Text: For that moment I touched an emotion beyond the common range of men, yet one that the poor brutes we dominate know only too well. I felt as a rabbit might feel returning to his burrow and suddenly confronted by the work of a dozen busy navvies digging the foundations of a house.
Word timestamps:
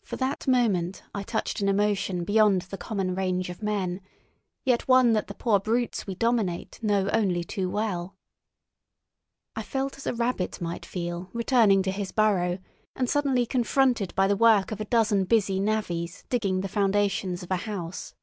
For 0.00 0.16
that 0.16 0.48
moment 0.48 1.02
I 1.14 1.22
touched 1.22 1.60
an 1.60 1.68
emotion 1.68 2.24
beyond 2.24 2.62
the 2.62 2.78
common 2.78 3.14
range 3.14 3.50
of 3.50 3.62
men, 3.62 4.00
yet 4.64 4.88
one 4.88 5.12
that 5.12 5.26
the 5.26 5.34
poor 5.34 5.60
brutes 5.60 6.06
we 6.06 6.14
dominate 6.14 6.82
know 6.82 7.10
only 7.12 7.44
too 7.44 7.68
well. 7.68 8.16
I 9.54 9.62
felt 9.62 9.98
as 9.98 10.06
a 10.06 10.14
rabbit 10.14 10.62
might 10.62 10.86
feel 10.86 11.28
returning 11.34 11.82
to 11.82 11.90
his 11.90 12.10
burrow 12.10 12.58
and 12.96 13.06
suddenly 13.10 13.44
confronted 13.44 14.14
by 14.14 14.28
the 14.28 14.34
work 14.34 14.72
of 14.72 14.80
a 14.80 14.86
dozen 14.86 15.24
busy 15.24 15.60
navvies 15.60 16.24
digging 16.30 16.62
the 16.62 16.66
foundations 16.68 17.42
of 17.42 17.50
a 17.50 17.56
house. 17.68 18.14